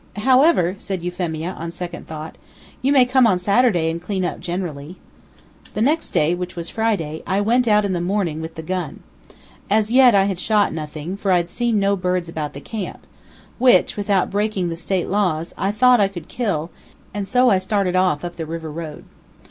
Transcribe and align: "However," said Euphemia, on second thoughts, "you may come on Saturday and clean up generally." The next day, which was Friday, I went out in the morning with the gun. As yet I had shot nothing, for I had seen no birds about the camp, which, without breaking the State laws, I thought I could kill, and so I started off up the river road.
"However," 0.15 0.73
said 0.79 1.03
Euphemia, 1.03 1.51
on 1.59 1.69
second 1.69 2.07
thoughts, 2.07 2.39
"you 2.81 2.91
may 2.91 3.05
come 3.05 3.27
on 3.27 3.37
Saturday 3.37 3.87
and 3.91 4.01
clean 4.01 4.25
up 4.25 4.39
generally." 4.39 4.95
The 5.75 5.81
next 5.83 6.09
day, 6.09 6.33
which 6.33 6.55
was 6.55 6.69
Friday, 6.69 7.21
I 7.27 7.39
went 7.41 7.67
out 7.67 7.85
in 7.85 7.93
the 7.93 8.01
morning 8.01 8.41
with 8.41 8.55
the 8.55 8.63
gun. 8.63 9.01
As 9.69 9.91
yet 9.91 10.15
I 10.15 10.23
had 10.23 10.39
shot 10.39 10.73
nothing, 10.73 11.17
for 11.17 11.31
I 11.31 11.37
had 11.37 11.51
seen 11.51 11.79
no 11.79 11.95
birds 11.95 12.27
about 12.29 12.53
the 12.53 12.61
camp, 12.61 13.05
which, 13.59 13.95
without 13.95 14.31
breaking 14.31 14.69
the 14.69 14.75
State 14.75 15.07
laws, 15.07 15.53
I 15.55 15.69
thought 15.69 16.01
I 16.01 16.07
could 16.07 16.27
kill, 16.27 16.71
and 17.13 17.27
so 17.27 17.51
I 17.51 17.59
started 17.59 17.95
off 17.95 18.25
up 18.25 18.37
the 18.37 18.47
river 18.47 18.71
road. 18.71 19.05